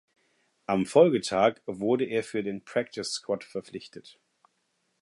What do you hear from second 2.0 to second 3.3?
er für den Practice